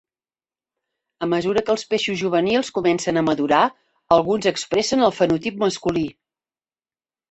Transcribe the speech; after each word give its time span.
A 1.25 1.29
mesura 1.33 1.63
que 1.67 1.71
els 1.75 1.83
peixos 1.91 2.17
juvenils 2.23 2.73
comencen 2.79 3.23
a 3.23 3.25
madurar, 3.31 3.63
alguns 4.19 4.51
expressen 4.57 5.09
el 5.11 5.19
fenotip 5.23 5.65
masculí. 5.69 6.09